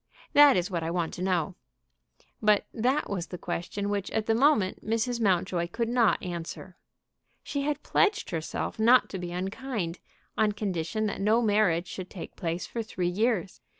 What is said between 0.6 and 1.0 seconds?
what I